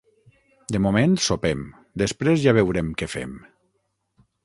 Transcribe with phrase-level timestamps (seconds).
[0.75, 1.63] De moment sopem,
[2.05, 3.41] després ja veurem què fem.